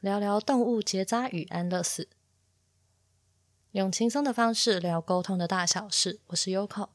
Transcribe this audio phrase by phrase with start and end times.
[0.00, 2.08] 聊聊动物结扎与安乐死，
[3.72, 6.20] 用轻松的方式聊沟通的大小事。
[6.28, 6.90] 我是 Yoko，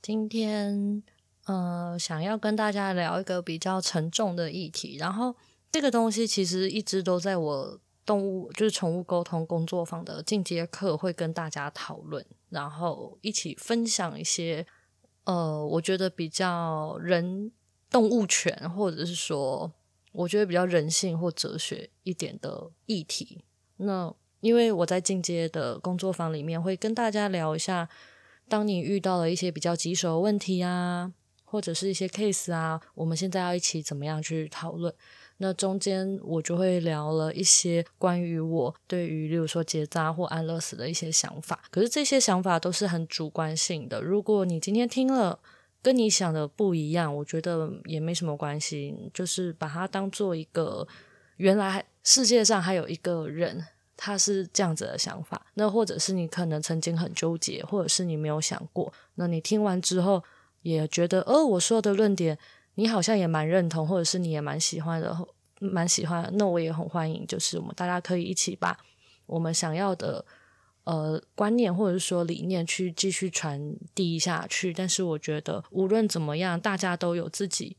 [0.00, 1.04] 今天
[1.44, 5.36] 呃想要跟大家聊一个比较沉重的议题，然后
[5.70, 14.66] 这个东西其实一直都在我动物就是宠物沟通工作坊的进阶课会跟大家讨论，然后一起分享一些
[15.22, 17.52] 呃我觉得比较人。
[17.92, 19.70] 动物权，或者是说，
[20.12, 23.42] 我觉得比较人性或哲学一点的议题。
[23.78, 27.88] 那因为我在进阶的工作坊里面会跟大家聊一下，
[28.48, 31.12] 当你遇到了一些比较棘手的问题啊，
[31.44, 34.92] 或者是一些 case 啊，我们现在要一起怎么样去讨论。
[35.38, 41.64] 那中间我就会聊了一些关于我对于，例如说结扎或安乐死的一些想法。
[41.70, 44.00] 可是这些想法都是很主观性的。
[44.00, 45.40] 如果你今天听了，
[45.82, 50.86] 跟你想的不一样，我觉得也没什么关系，就是把它当做一个
[51.38, 55.44] 原来世界上还有一个人，他是这样子的想法。
[55.54, 60.22] 那或者是你可能曾经很纠结，或者是你没有想过，那你听完之后
[60.60, 62.38] 也觉得，哦，我说的论点
[62.76, 65.16] 你好像也蛮认同，或者是你也蛮喜欢的，
[65.58, 68.78] 蛮喜欢，那我也很欢迎，就是我们大家可以一起把
[69.26, 70.24] 我们想要的。
[70.84, 77.76] 呃，观念或者是说理念去继续传递下去，但是我觉得无论怎么样，大家都有自己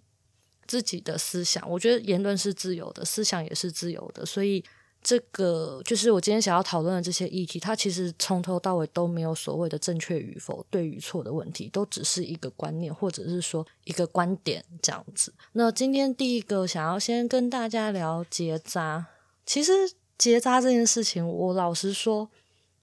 [0.65, 1.69] 自己的思想。
[1.69, 4.63] 我觉得言论是自由的，思想也是自由的，所以
[5.01, 15.33] 这个就是我今天想要讨论的这些议题，它其实从头到尾都没有所谓的正确与否、对与错的问题，都只是一个观念或者是说一个观点这样子。
[15.51, 19.07] 那今天第一个想要先跟大家聊结扎，
[19.45, 19.73] 其实
[20.17, 22.29] 结扎这件事情，我老实说。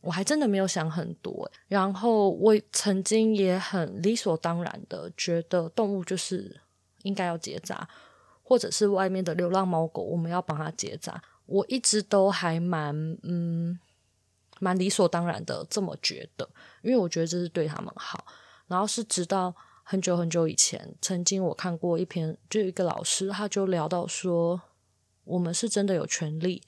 [0.03, 6.59] 我还真的没有想很多，然后我曾经也很理所当然的觉得动物就是
[7.03, 7.87] 应该要结扎，
[8.43, 11.23] 或者是外面的流浪猫狗，我们要帮它结扎。
[11.45, 13.79] 我一直都还蛮嗯
[14.59, 16.49] 蛮理所当然的这么觉得，
[16.81, 18.25] 因为我觉得这是对他们好。
[18.69, 24.63] 然后是直到很久很久以前，曾经我看过一篇，就有一个老师他就聊到说，
[25.25, 26.63] 我们是真的有权利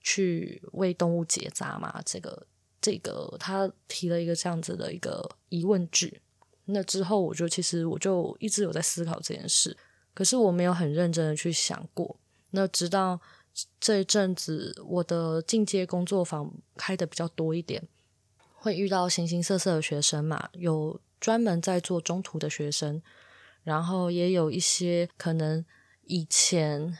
[0.00, 2.00] 去为动物结扎吗？
[2.06, 2.46] 这个。
[2.82, 6.20] 这个他提了一个这样子的一个疑问句，
[6.64, 9.76] 那之后我就其实我就一直有在思考这件事，
[10.12, 12.18] 可是我没有很认真的去想过。
[12.50, 13.20] 那直到
[13.80, 17.86] 这一阵子，我的进阶工作坊开的比较多一点，
[18.52, 23.00] 会遇到形形色色的学生嘛，有专门在做中途的学生，
[23.62, 25.64] 然后也有一些可能
[26.02, 26.98] 以前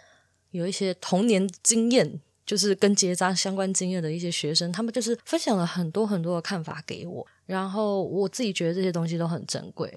[0.53, 2.20] 有一些童年经验。
[2.44, 9.97] 就是跟结扎相关经验的一些学生，他们就是分享了很多很多的看法给我，然后我自己觉得这些东西都很珍贵，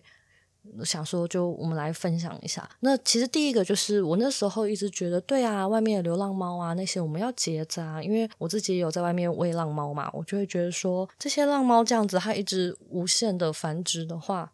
[0.84, 2.70] 想说就我们来分享一下。
[2.82, 14.52] 那其实第一个就是我那时候一直觉得，对啊，外面的流浪猫啊那些我们要结扎，因为我自己也有在外面喂浪猫嘛，我就会觉得说这些浪猫这样子它一直无限的繁殖的话，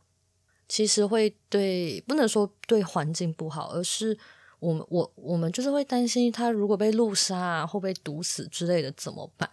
[0.69, 4.17] 其实会对，不能说对环境不好，而是。
[4.61, 9.49] 我们我我们就是会担心他如果被路杀啊，会被毒死之类的怎么办？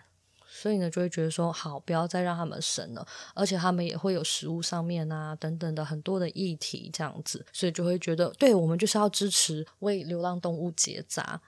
[0.47, 11.41] 所以呢，就会觉得说好，不要再让他们生了，而且他们也会有食物上面啊等等的很多的议题这样子，所以就会觉得，对，我们就是要支持为流浪动物结扎。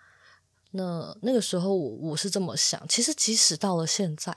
[0.70, 4.34] 那那个时候我我是这么想，其实即使到了现在，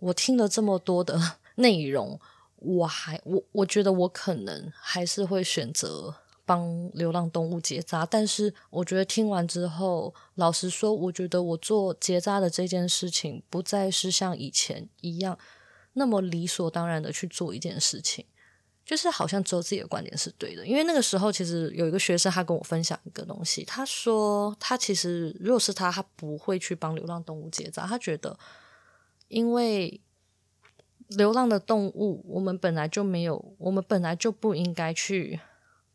[0.00, 1.18] 我听了这么多的
[1.56, 2.20] 内容，
[2.56, 6.16] 我还我我觉得我可能还是会选择。
[6.46, 15.38] 帮流浪动物结扎，但是我觉得听完之后，老实说，我觉得我做结扎的这件事情不再是像以前一样
[15.94, 18.26] 那么理所当然的去做一件事情，
[18.84, 20.66] 就是好像只有自己的观点是对的。
[20.66, 28.38] 因为那个时候，其实有一个学生他跟我分享一个东西，他说他其实如果是他，他不会去帮流浪动物结扎，他觉得
[29.28, 30.00] 因为
[31.08, 35.40] 流浪的动物，我们本来就没有，我们本来就不应该去。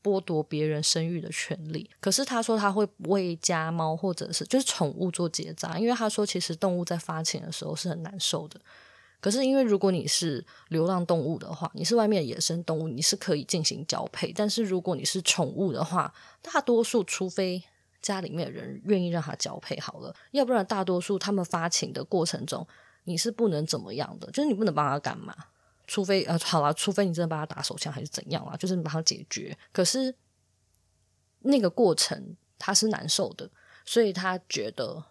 [0.04, 8.60] 剥夺别人生育的权利，可是他说他会为家猫或者是就是宠物做结扎，因为他说其实动物在发情的时候是很难受的。
[9.22, 14.32] 可是因为如果你是流浪动物的话，你是外面的野生动物，你是可以进行交配。
[14.32, 17.62] 但是如果你是宠物的话，大多数除非
[18.02, 22.66] 家里面的人愿意让它交配好了，要不然大多数他们发情的过程中，
[23.04, 25.36] 你是不能怎么样的，就是你不能帮他干嘛。
[25.90, 29.58] 除非呃，好了，除非你真的把他打手枪还是怎样啦，就是你把他解决。
[29.74, 30.14] 可是
[31.40, 33.50] 那个过程他是难受的，
[33.84, 35.04] 所以他觉得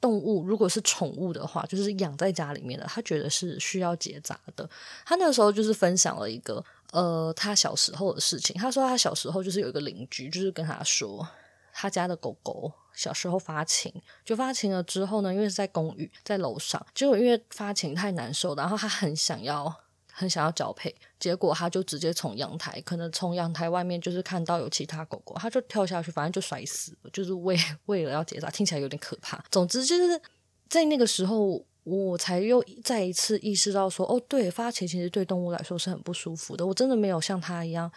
[0.00, 4.68] 动物如果是宠物的话，就是养在家里面的，他觉得是需要结扎的。
[5.06, 8.54] 他那个时候就是分享了一个呃，他小时候的事情。
[8.56, 11.26] 他说他小时候就是有一个邻居，就是跟他说
[11.72, 13.92] 他家的狗狗小时候发情，
[14.24, 19.72] 就发情了之后呢，因为是在公寓，在楼上，结果因为发情太难受，然后他很想要，
[20.18, 27.56] 很想要交配，结果他就直接从阳台，可能从阳台外面就是看到有其他狗狗，他就跳下去，反正就摔死了，就是为
[27.86, 29.42] 为了要结扎，听起来有点可怕。
[29.48, 30.20] 总之就是
[30.68, 36.66] 在那个时候，我才又再一次意识到说，哦，对，发情其实对动物来说是很不舒服的。
[36.66, 37.88] 我真的没有像他一样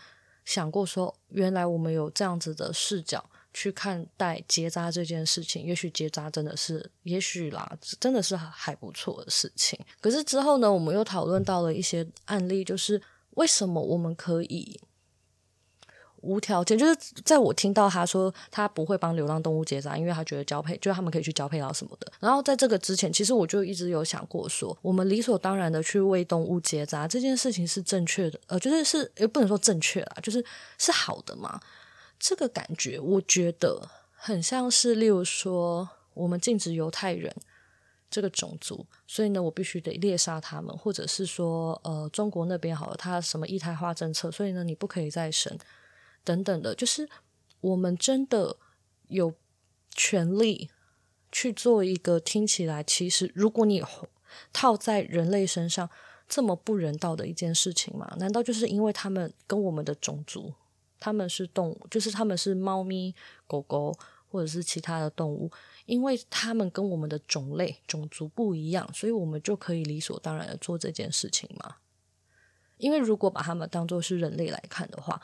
[0.45, 3.25] 想过说，原来我们有这样子的视角。
[3.53, 9.79] 去看待结扎这件事情，也许结扎真的是，也许啦，真的是还不错的事情。
[9.99, 13.01] 可是之后呢，我们又讨论到了一些案例，就是
[13.31, 14.79] 为什么我们可以
[16.21, 16.95] 无条件，就是
[17.25, 22.11] 在我听到他说他不会帮流浪动物结扎，因为他觉得交配，就是他们可以去交配到什么的。
[22.19, 30.45] 然后在这个之前，其实我就一直有想过说，我们理所当然的去为动物结扎这件事情是正确的，呃，就是是也不能说正确啦，就是
[30.77, 31.59] 是好的嘛。
[32.21, 37.35] 这个感觉，我觉得很像是，例如说，我们禁止犹太人
[38.11, 45.57] 这个种族，所以呢，我必须得猎杀他们，或者是说，呃，中国那边好了，他什么一胎化政策，所以呢，你不可以再生，
[46.23, 47.09] 等等的，就是
[47.59, 48.55] 我们真的
[49.07, 49.33] 有
[49.89, 50.69] 权利
[51.31, 53.83] 去做一个听起来，其实如果你
[54.53, 55.89] 套在人类身上
[56.29, 58.15] 这么不人道的一件事情吗？
[58.19, 60.53] 难道就是因为他们跟我们的种族？
[61.01, 63.13] 他们是动物，就是他们是猫咪、
[63.47, 63.93] 狗狗
[64.29, 65.51] 或者是其他的动物，
[65.85, 71.75] 因为他们跟我们的种类、种族不一样，所以我们就可以理所当然的做这件事情嘛？
[72.77, 75.21] 因为如果把他们当作是人类来看的话，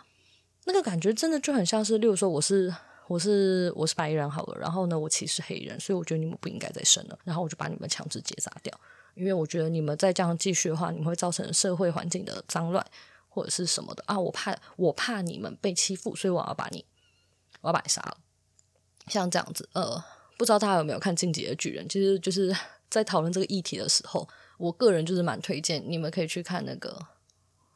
[0.66, 2.74] 那个感觉真的就很像是，例如说我是
[3.08, 8.78] 我是我是白人好了，然后呢我歧视黑人，所以我觉得你们不应该再生了，然后我就把你们强制结扎掉，
[9.16, 12.86] 因为我觉得你们再这样继续的话，你们会造成社会环境的脏乱。
[13.38, 14.20] 或者是什么的啊？
[14.20, 16.84] 我怕我怕你们被欺负，所以我要把你，
[17.62, 18.18] 我要把你杀了。
[19.06, 20.04] 像这样子，呃，
[20.40, 21.86] 不知道大家有没有看《进击的巨人》？
[21.88, 22.52] 其实就是
[22.90, 27.00] 在讨论这个议题的时候，我个人就是蛮推荐你们可以去看那个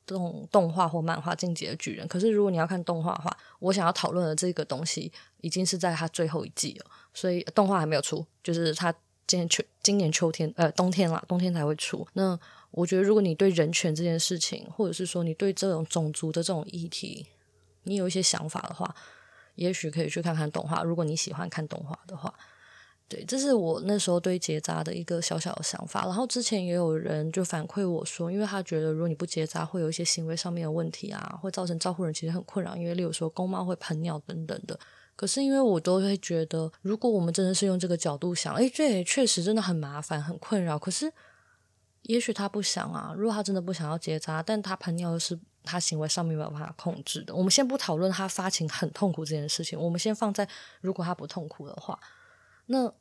[0.08, 2.08] 动动画或漫画《进击的巨人》。
[2.10, 5.12] 可是如果你要看动画的话，我想要讨论的这个东西
[5.42, 8.92] 已经是在它最后一季了，所以动画还没有出，就是它
[9.28, 12.08] 今年秋今年秋天呃冬天啦，冬天才会出。
[12.14, 12.38] 那
[12.72, 17.28] 我觉得，如果你对人权这件事情，或者是说你对这种种族的这种议题，
[17.84, 18.96] 你有一些想法的话，
[19.56, 20.82] 也许可以去看看动画。
[20.82, 22.34] 如果你喜欢看动画的话，
[23.10, 26.06] 对，这是我那时候对结扎的一个小小的想法。
[26.06, 34.80] 然后之前也有人就反馈我说，因为他觉得如果你不结扎，会有一些行为上面的问题啊，会造成照顾人其实很困扰，因为例如说公猫会喷尿等等的。
[35.18, 40.80] 可是因为我都会觉得，如果我们真的是用这个角度想，诶，对，确实真的很麻烦，很困扰。
[40.80, 41.12] 可是。
[42.12, 47.34] 也许他不想啊，如果他真的不想要结扎，但他喷尿是他行为上面没有办法控制的。
[47.34, 50.46] 我们先不讨论他发情很痛苦这件事情，我们先放在
[50.82, 51.98] 如果他不痛苦的话，
[52.66, 52.92] 那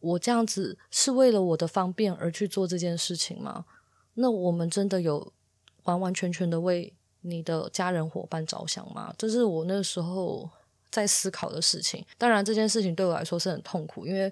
[0.00, 3.64] 我这样子是为了我的方便而去做这件事情吗？
[4.14, 5.32] 那我们真的有
[5.84, 6.92] 完完全全的为
[7.22, 9.14] 你的家人伙伴着想吗？
[9.16, 10.50] 这是我那时候
[10.90, 12.04] 在思考的事情。
[12.18, 14.30] 当然，这件事情对我来说是很痛苦，因为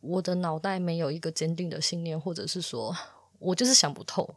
[0.00, 2.96] 我的脑袋没有一个坚定的信念，或者是说。
[3.40, 4.32] 我就是想不透，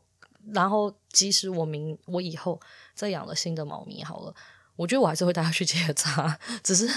[0.52, 2.60] 然后即使我明我以后
[2.96, 4.34] 再养了新的猫咪好了，
[4.76, 6.40] 我觉得我还是会带它去结扎。
[6.64, 6.90] 只是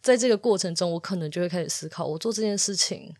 [0.00, 3.12] 在这个过程中，我可能就会开始思考，我做这件事情，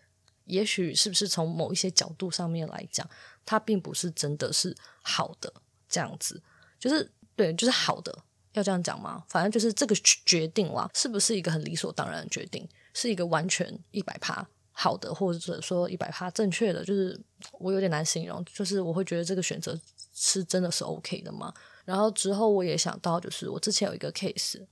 [0.45, 3.09] 也许是不是从某一些角度上面来讲，
[3.45, 5.53] 它并不是真的是好的。
[5.87, 6.43] 这样子，
[6.77, 9.23] 就是对，就是好的，要这样讲吗？
[9.29, 12.69] 反正就是这个决定啦，是不是一个很理所当然的决定？
[12.93, 14.45] 是一个完全一百趴。
[14.77, 17.19] 好的，或者说一百趴正确的，就是
[17.53, 19.79] 我有点难形容，就是我会觉得这个选择
[20.13, 21.55] 是真的是 OK 的嘛。
[21.85, 24.67] 然后之后我也想到，就是我之前有一个 case，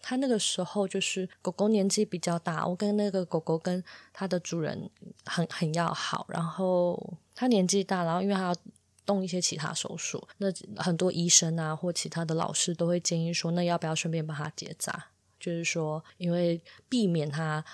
[0.00, 4.88] 他那个时候就是狗狗年纪比较大，我跟那个狗狗跟它的主人
[5.24, 8.56] 很很要好，然后他年纪大，然后因为他要
[9.04, 15.06] 动一些其他手术，那很多医生啊或其他的老师都会建议说，那要不要顺便帮他结扎？
[15.40, 17.64] 就是说，因为避免他。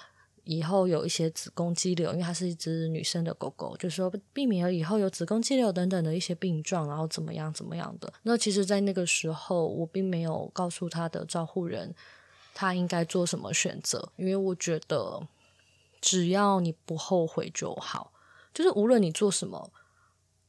[0.44, 8.12] 以后有一些子宫肌瘤，因为它是一只女生的狗狗，就说避免了以后有子宫肌瘤等等的一些病状，然后怎么样怎么样的。
[8.25, 11.94] 那其实，在那个时候，我并没有告诉他的照护人，
[12.54, 15.26] 他应该做什么选择，因为我觉得
[16.00, 18.12] 只要你不后悔就好，
[18.52, 19.70] 就是无论你做什么，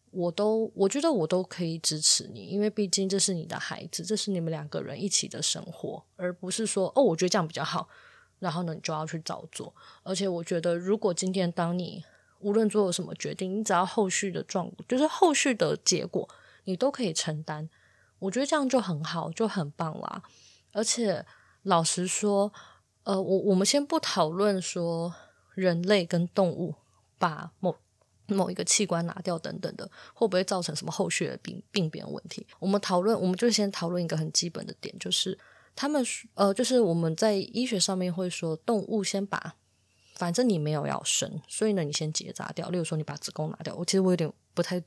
[0.10, 7.88] 我都我觉得我都可以支持你，因为毕竟这是你的孩子，这是你们两个人一起的生活，而不是说哦，我觉得这样比较好。
[8.44, 9.74] 然后呢，你就要去照做。
[10.04, 12.04] 而且我觉得，如果今天当你
[12.40, 16.28] 无论做了什么决定，你只要后续的状，就是后续的结果，
[16.66, 17.70] 你都可以承担。
[18.20, 20.22] 我觉得这样就很好，就很棒啦。
[20.74, 21.26] 而且
[21.62, 22.52] 老实说，
[23.04, 25.16] 呃，我我们先不讨论说
[25.54, 26.76] 人类跟动物
[27.18, 27.76] 把某
[28.28, 32.46] 某一个器官拿掉等等的，会不会造成什么后续的病病变问题？
[32.60, 35.38] 我们讨论，我们就先讨论一个很基本的点，就是
[35.76, 39.56] 他们呃，就是我们在医学上面会说，动物先把，
[40.16, 42.70] 反正你没有要生，所以呢，你先结扎掉。
[42.70, 44.82] 例如说，你把子宫拿掉，我其实我有点不太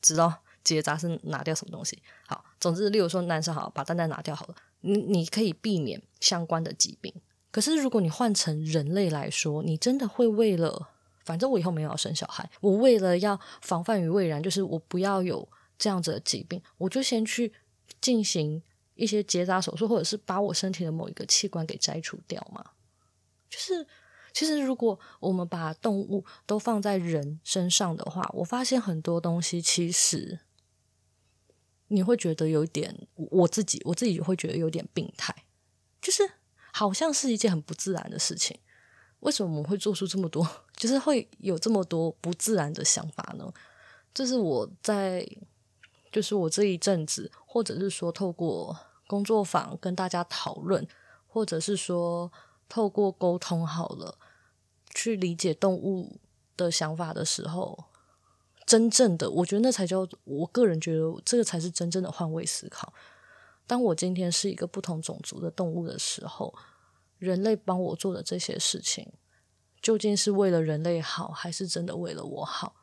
[0.00, 2.02] 知道结扎是拿掉什么东西。
[2.26, 7.12] 好，总之，例如说男生好，把蛋蛋拿掉好了，你你可以避免相关的疾病。
[7.50, 10.88] 可是如果你换成人类来说，你真的会为了，
[11.24, 15.46] 反正我以后没有要生小孩，我为了要防范于未然，就是我不要有
[15.78, 17.52] 这样子的疾病，我就先去
[18.00, 18.62] 进行
[19.00, 22.64] 一些结扎手术，或者是把我身体的某一个器官给摘除掉嘛？
[23.48, 23.86] 就是
[24.32, 30.40] 其实如果我们把动物都放在人身上的话，我发现很多东西其实
[31.88, 35.34] 你会觉得有点，我自己我自己会觉得有点病态，
[36.00, 36.30] 就是。
[36.72, 38.56] 好像是一件很不自然的事情，
[39.18, 43.52] 为什么我们会做出这么多， 就是会有这么多不自然的想法呢？
[44.14, 45.28] 这是我在，
[46.12, 48.78] 就是我这一阵子，或者是说透过
[49.10, 50.86] 工作坊跟大家讨论，
[51.26, 52.30] 或者是说
[52.68, 54.16] 透过沟通好了，
[54.94, 56.20] 去理解动物
[56.56, 57.86] 的想法的时候，
[58.64, 62.94] 真正的，我觉得那才叫，我个人觉得这个才是真正的换位思考。
[63.66, 66.54] 当我今天是一个不同种族的动物的时候，
[67.18, 69.12] 人类帮我做的这些事情，
[69.82, 72.76] 究竟是为了人类好，还是真的为了我好？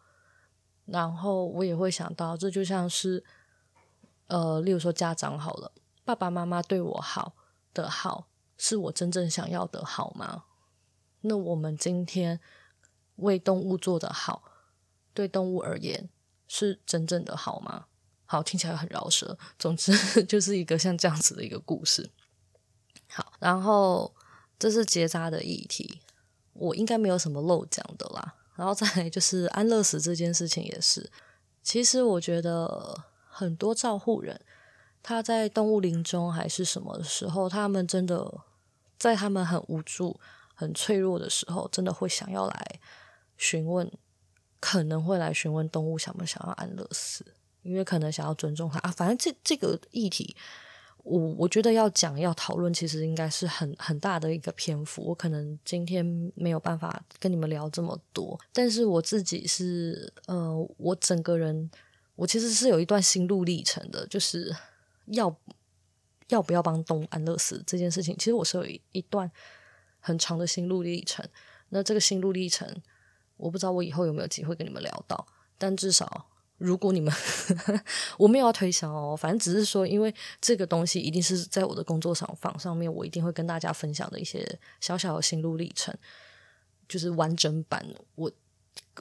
[0.85, 3.23] 然后我也会想到，这就像是，
[4.27, 5.71] 呃，例如说家长好了，
[6.07, 7.35] 爸爸妈妈对我好
[7.73, 10.45] 的好，是我真正想要的好吗？
[11.19, 12.39] 那我们今天
[13.17, 14.41] 为动物做的好，
[15.13, 16.07] 对动物而言，
[16.47, 17.87] 是真正的好吗？
[18.25, 19.37] 好，听起来很饶舌。
[19.59, 19.91] 总之，
[20.23, 22.09] 就是一个像这样子的一个故事。
[23.09, 24.15] 好，然后
[24.57, 25.99] 这是结扎的议题，
[26.53, 28.35] 我应该没有什么漏讲的啦。
[28.55, 31.11] 然后再来就是安乐死这件事情也是。
[31.61, 34.39] 其实我觉得很多照护人，
[35.07, 38.41] 他在动物林中还是什么的时候，他们真的
[38.99, 40.19] 在他们很无助、
[40.53, 42.79] 很脆弱的时候，真的会想要来
[43.37, 43.89] 询问，
[44.59, 47.25] 可能会来询问动物想不想要安乐死。
[47.63, 50.35] 因为可能想要尊重他啊，反正这这个议题，
[51.03, 55.01] 我我觉得要讲要讨论，其实应该是很很大的一个篇幅。
[55.03, 61.69] 我可能今天没有办法跟你们聊这么多，但是我自己是呃，我整个人
[62.15, 64.55] 我其实是有一段心路历程的，就是
[65.07, 65.35] 要
[66.29, 69.29] 要不要帮动物安乐死这件事情，其实我是有一一段
[69.99, 71.27] 很长的心路历程。
[71.69, 72.81] 那这个心路历程，
[73.35, 76.27] 我不知道我以后有没有机会跟你们聊到，但至少。
[76.59, 77.13] 如果你们
[78.17, 80.11] 我没有要推销哦，反正只是说，因为
[80.41, 84.43] 这个东西一定是在我的工作上坊上面，我一定会跟大家分享的一些
[84.81, 85.95] 小小的心路历程，
[86.87, 87.85] 就是完整版。
[88.15, 88.31] 我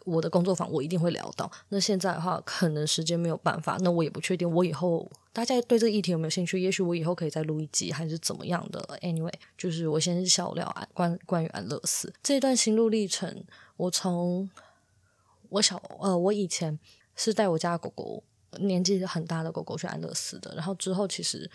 [0.05, 1.50] 我的工作坊我一定会聊到。
[1.71, 4.50] 那现在的话，可能时间没有办法，那我也不确定。
[4.50, 6.61] 我以后大家对这个议题有没有兴趣？
[6.61, 13.45] 也许我以后可以再录一集，还是怎么样的？Anyway，就是我先小聊安关关于安乐死这一段心路历程。
[13.76, 14.50] 我从
[15.49, 16.79] 我小呃，我以前。
[17.19, 18.23] 是带我家狗狗，
[18.59, 20.55] 年纪很大的狗狗去安乐死的。
[20.55, 21.50] 然后之后，其实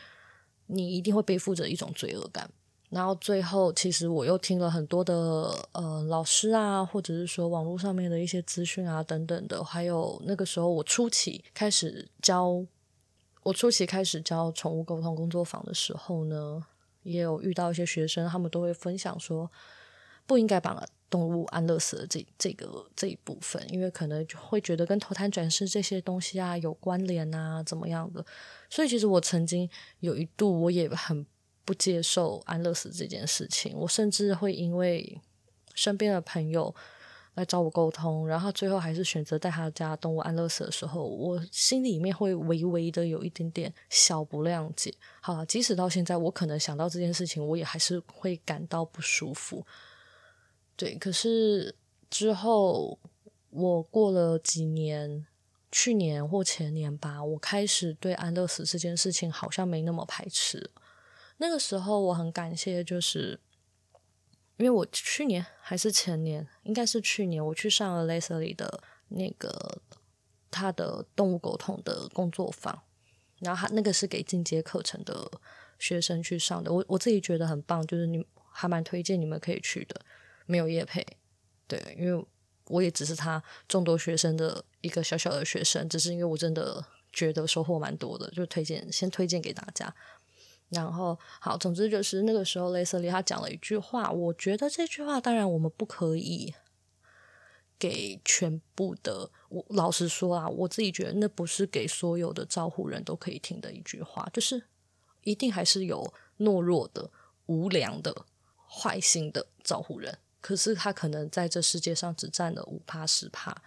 [0.65, 2.49] 你一定会背负着一种罪恶感。
[2.91, 5.13] 然后最后，其实我又听了很多的
[5.71, 9.63] 呃老师啊，或者是说网络上面的一些资讯啊等等的。
[9.63, 12.65] 还有那个时候，我初期开始教，
[13.43, 16.61] 我初期开始教宠物沟通工作坊的时候呢，
[17.03, 19.49] 也有遇到一些学生，他们都会分享说，
[20.27, 28.25] 不应该把动物安乐死的这这个这一部分，因为可能就会觉得跟投胎转世这些东西啊有关联啊，怎么样的？
[28.69, 29.69] 所以其实我曾经
[30.01, 31.25] 有一度我也很
[31.63, 35.21] 不接受安乐死这件事情，我甚至会因为
[35.73, 36.73] 身边的朋友
[37.35, 44.93] 来找我沟通，然后最后还是选择带他家动物安乐死的时候，我心里面会微微的有一点点小不谅解。
[45.21, 49.65] 好了，即使到现在，我可能想到这件事情，我也还是会感到不舒服。
[50.75, 51.73] 对，可是
[52.09, 52.99] 之后
[53.51, 55.25] 我过了几年，
[55.71, 60.71] 去年或前年吧，我开始对安乐死这件事情好像没那么排斥。
[61.41, 63.39] 那个时候我很感谢，就是
[64.57, 69.81] 因为我去年还是前年，应该是去年，我去上了 Leslie 的那个
[70.51, 72.83] 他的动物沟通的工作坊，
[73.39, 75.31] 然后他那个是给进阶课程的
[75.79, 79.99] 学生去上的，我我自己觉得很棒，就是你还蛮推荐你们可以去的。
[80.45, 81.03] 没有业配，
[81.67, 82.23] 对，因为
[82.67, 89.95] 我也只是他众多学生的一个小小的学生，只是因为我真的觉得收获蛮多的，就推荐先推荐给大家。
[90.71, 96.53] 然后好，总之就是那个时候，雷瑟莉他讲了一句话，我觉得这句话当然我们不可以
[97.77, 99.29] 给全部的。
[99.49, 104.63] 我老实说啊，我自己觉得那不是给所有的照护人都可以听的一句话，就是
[105.23, 107.11] 一定还是有懦弱的、
[107.47, 108.15] 无良的、
[108.65, 110.19] 坏心的照护人。
[110.39, 113.61] 可是他可能在这世界上只占了五趴十趴。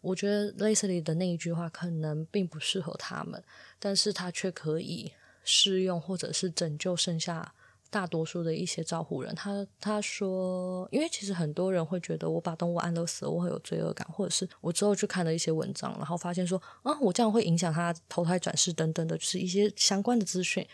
[0.00, 3.42] 我觉得雷瑟莉的那一句话可能并不适合他们，
[3.80, 5.12] 但是他却可以。
[5.44, 7.54] 试用或者是拯救剩下
[7.90, 20.66] 大多数的一些照护人，他他说，因为其实很多人会觉得我把动物安乐死了，我会有罪恶感，或者是我之后去看了一些文章，然后发现说啊，我这样会影响他投胎转世等等的，就是一些相关的资讯。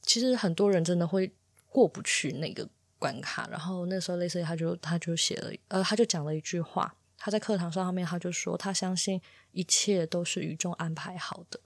[0.00, 1.30] 其实很多人真的会
[1.68, 2.66] 过不去那个
[2.98, 3.46] 关卡。
[3.50, 9.20] 然后那时候，类似于他就他就写了，呃，他就讲了一句话，他在课堂上面他就说，他相信
[9.50, 11.60] 一切都是宇宙安排好的。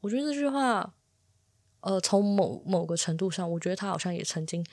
[0.00, 0.94] 我觉得这句话。
[1.80, 4.66] 呃，从某某个程度上，我觉得他好像也曾经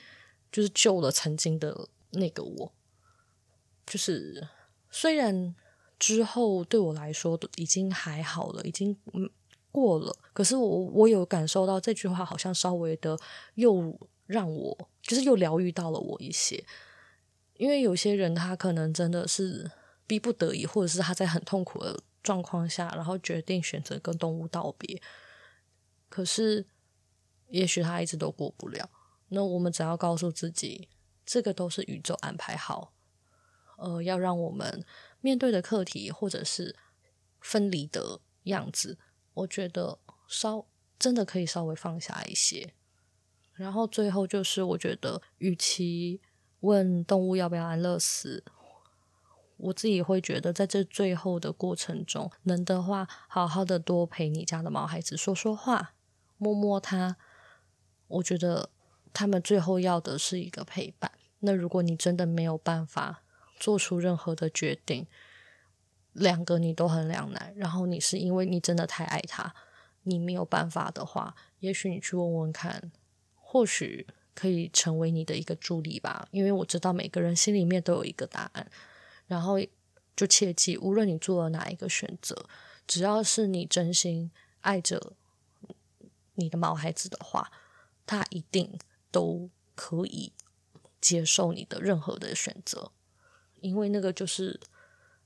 [0.50, 2.72] 就是救了曾经的那个我。
[3.86, 4.48] 就是
[4.90, 5.54] 虽然
[6.00, 9.30] 之后对我来说已经还好了，已经嗯
[9.70, 13.16] 过了，可是我我有感受到这句话好像稍微的
[13.54, 13.96] 又
[14.26, 16.64] 让我就是又疗愈到了我一些。
[17.54, 19.70] 因为有些人他可能真的是
[20.08, 25.00] 逼不得已，或者是他在很痛苦的状况下，然后决定选择跟动物道别，
[26.08, 26.66] 可是。
[27.48, 28.90] 也许他一直都过不了，
[29.28, 30.88] 那我们只要告诉自己，
[31.24, 32.92] 这个都是宇宙安排好，
[33.78, 34.84] 呃，要让我们
[35.20, 36.76] 面对的课题或者是
[37.40, 38.98] 分离的样子，
[39.34, 40.66] 我觉得稍
[40.98, 42.74] 真的可以稍微放下一些。
[43.52, 46.20] 然后最后就是，我觉得与其
[46.60, 48.44] 问动物要不要安乐死，
[49.56, 55.94] 我自己会觉得在这最后的过程中，能的话，好好的多陪你家的毛孩子说说话，
[56.36, 57.16] 摸摸它。
[58.08, 58.70] 我觉得
[59.12, 61.10] 他们最后要的是一个陪伴。
[61.40, 63.22] 那如果你真的没有办法
[63.58, 65.06] 做出任何的决定，
[66.12, 69.54] 两个你都很两难，然后你是因为你真的太爱他，
[70.04, 72.90] 你没有办法的话，也许你去问问看，
[73.34, 76.26] 或许可以成为你的一个助力吧。
[76.30, 78.70] 因为我知道每个人心里面都有一个答案。
[79.26, 79.56] 然后
[80.14, 82.46] 就切记，无论你做了哪一个选择，
[82.86, 84.30] 只要是你真心
[84.62, 85.12] 爱着
[86.34, 87.50] 你的毛孩子的话。
[88.06, 88.78] 他一定
[89.10, 90.32] 都可以
[91.00, 92.92] 接受你的任何的选择，
[93.60, 94.60] 因为那个就是，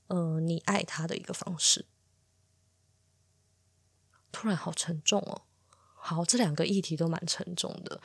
[0.07, 1.85] 呃，你爱他的一个方式。
[4.31, 5.43] 突然好沉重哦，
[5.93, 8.01] 好，这两个议题都蛮沉重的。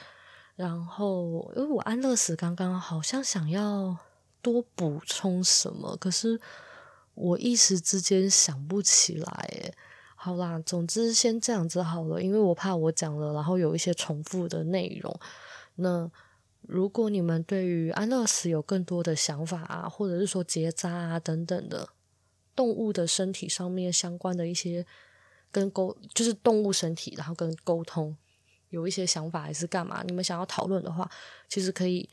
[0.57, 3.97] 然后，因为我安乐死刚刚好像想要
[4.43, 6.41] 多补充什么，可是
[7.15, 9.75] 我一时之间想不起来，诶。
[10.19, 15.21] 好啦，总之先这样子好了，因为我怕我讲了，然后有一些重复的内容。
[15.77, 16.11] 那
[16.63, 21.89] 如果你们对于安乐死有更多的想法啊，或者是说结扎啊等等的
[22.57, 24.85] 动物的身体上面相关的一些
[25.53, 28.17] 跟沟，就是动物身体，然后跟沟通
[28.71, 31.09] 有一些想法还是干嘛，你们想要讨论的话，
[31.49, 32.09] 其实可以。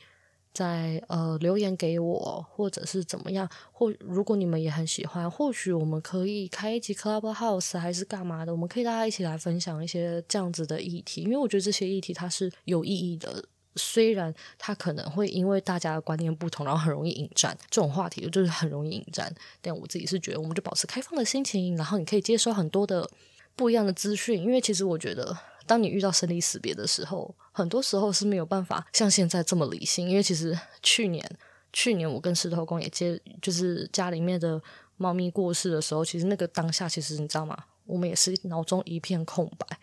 [0.54, 23.10] 在呃留言给我，或者是怎么样，或如果你们也很喜欢，或许我们可以开一集 Clubhouse 还是干嘛的，我们可以大家一起来分享一些这样子的议题，因为我觉得这些议题它是有意义的，虽然它可能会因为大家的观念不同，然后很容易引战，这种话题就是很容易引战，但我自己是觉得，我们就保持开放的心情，然后你可以接收很多的
[23.56, 25.36] 不一样的资讯，因为其实我觉得。
[25.66, 30.08] 当你遇到生离死别的时候，很多时候是没有办法像现在这么理性。
[30.08, 31.24] 因为其实去年，
[31.72, 34.60] 去年我跟石头公也接，就是家里面的
[34.96, 37.56] 猫咪过世的时候，其实那个当下，其实你知道吗？
[37.86, 39.78] 我们也是脑中一片空白。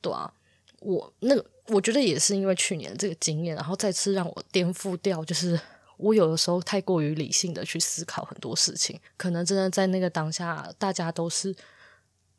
[0.00, 0.32] 对啊，
[0.80, 1.34] 我那
[1.68, 5.58] 我觉得也是因为去年这个经验，然后再次让我颠覆掉，就是
[5.96, 11.54] 我有的时候太过于理性的去思考很多事情，可能真的在那个当下，大家都是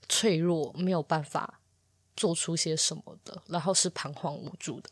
[0.07, 1.59] 脆弱，没有办法。
[2.17, 4.89] 做出些什么的，然后是彷徨无助的，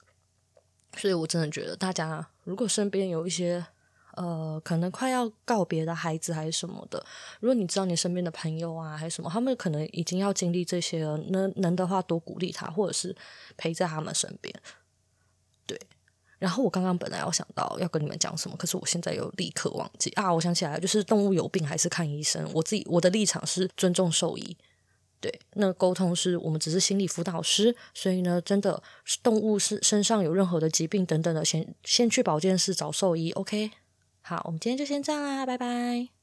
[0.95, 3.65] 所以我真的觉得大家如果身边有一些
[4.13, 7.05] 呃可能快要告别的孩子还是什么的，
[7.41, 13.13] 如果你知道你身边的朋友啊还是什么，他们可能已经要经历这些了，能能的话多鼓励他，或者是
[13.57, 14.53] 陪在他们身边。
[15.65, 15.77] 对，
[16.37, 20.31] 然后我刚刚本来要想到要跟你们讲什么，可是我现在又立刻忘记啊！
[20.31, 22.47] 我想起来，就是动物有病还是看医生。
[22.53, 24.55] 我自己我的立场是尊重兽医。
[25.25, 28.83] 对，那沟通是我们只是心理辅导师，所以呢，真的
[29.23, 33.31] 动物是身上有任何的疾病等等的，先先去保健室找兽医。
[33.31, 33.71] OK，
[34.21, 36.14] 好，我们今天就先这样啦，拜拜。